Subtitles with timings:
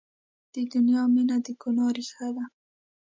[0.53, 2.45] د دنیا مینه د ګناه ریښه ده.